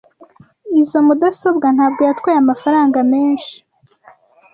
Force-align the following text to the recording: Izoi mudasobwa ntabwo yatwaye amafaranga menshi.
Izoi 0.81 1.05
mudasobwa 1.07 1.67
ntabwo 1.75 2.01
yatwaye 2.07 2.37
amafaranga 2.39 2.99
menshi. 3.11 3.55